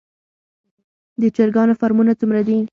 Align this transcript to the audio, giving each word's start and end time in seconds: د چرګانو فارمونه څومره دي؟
د 1.21 1.23
چرګانو 1.35 1.73
فارمونه 1.79 2.11
څومره 2.19 2.41
دي؟ 2.47 2.57